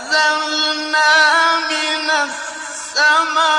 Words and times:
من 1.70 2.10
السماء 2.10 3.52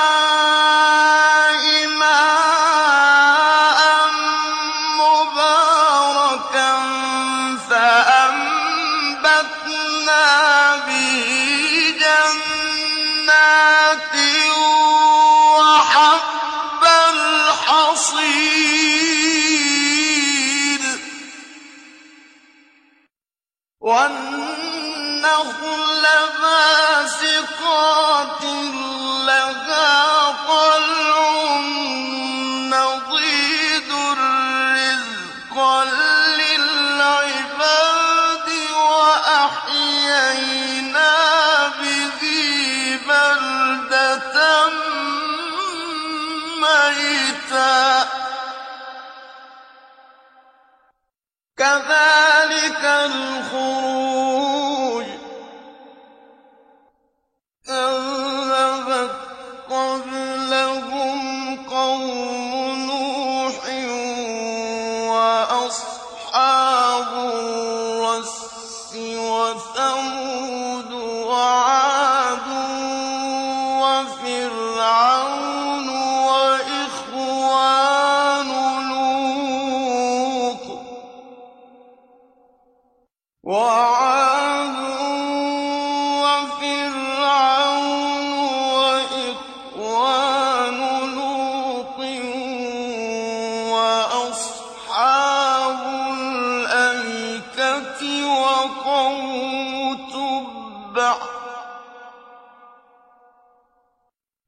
أصحاب 94.34 95.80
الأيكة 96.18 98.02
وقوم 98.26 100.08
تبع 100.12 101.16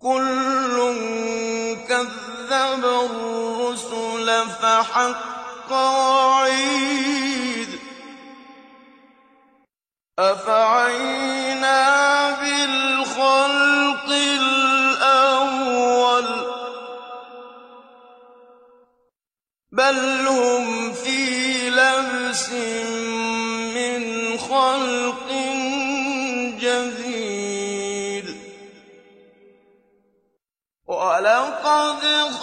كل 0.03 0.77
كذب 1.88 2.85
الرسل 2.85 4.29
فحق 4.49 5.73
وعيد 5.73 7.69
أفعين 10.19 11.36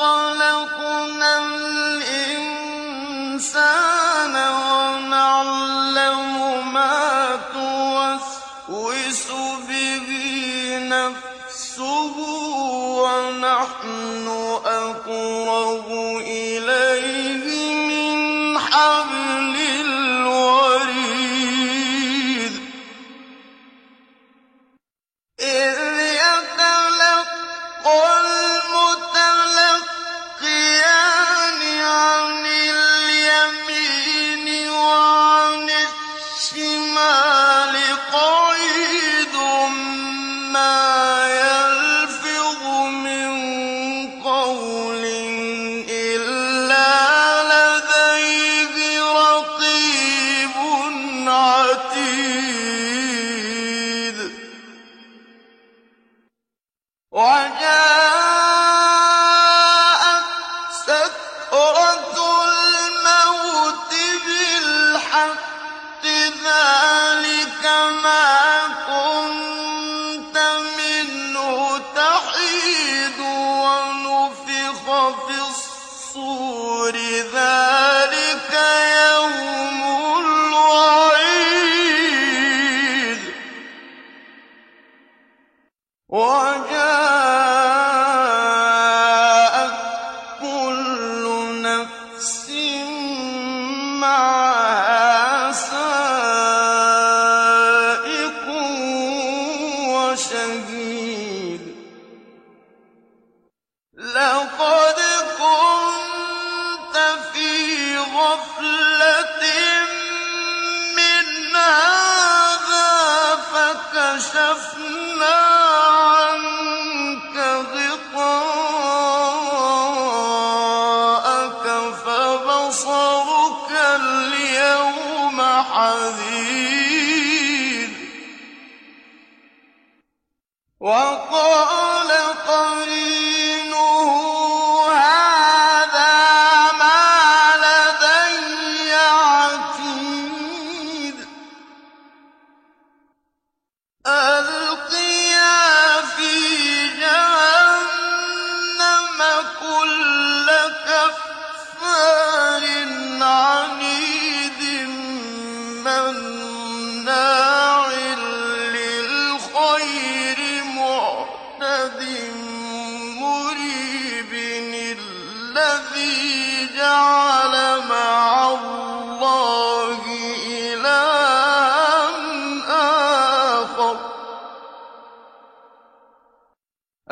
خَلَقْنَا 0.03 1.31
الْإِنسَانَ 1.47 2.35
وَنَعْلَمُ 4.75 6.35
مَا 6.73 7.39
تُوَسْوِسُ 7.53 9.27
بِهِ 9.67 10.07
نَفْسُهُ 10.91 12.15
وَنَحْنُ 13.03 14.27
أَقْرَبُ 14.65 15.87
إِلَيْهِ 16.19 16.42
إِذَا 66.43 66.82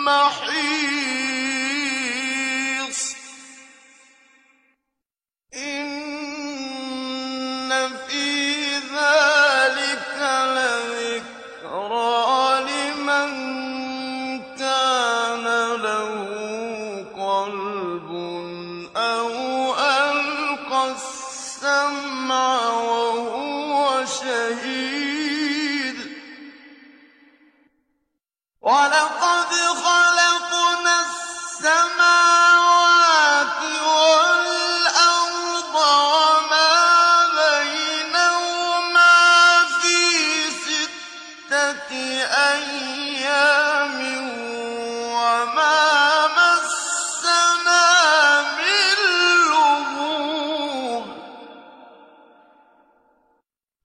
محيص 0.06 0.51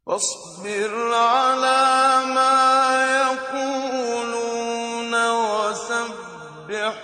واصبر 0.07 1.15
على 1.15 2.23
ما 2.35 2.55
يقولون 3.27 4.33
وسبح 5.31 6.95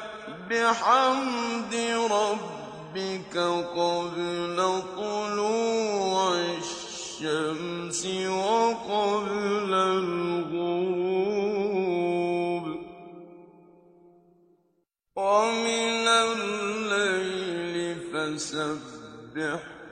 بحمد 0.51 1.75
ربك 2.11 3.37
قبل 3.77 4.59
طلوع 4.97 6.35
الشمس 6.63 8.07
وقبل 8.27 9.73
الغروب. 9.75 11.07
ومن 15.17 16.07
الليل 16.09 17.77
فسبح 18.13 19.82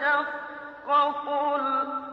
تشقق 0.00 1.28
الأرض 1.54 2.04